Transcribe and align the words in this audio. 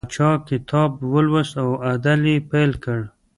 پاچا 0.05 0.29
کتاب 0.49 0.91
ولوست 1.13 1.53
او 1.63 1.69
عدل 1.91 2.21
یې 2.31 2.37
پیل 2.49 2.71
کړ. 2.83 2.99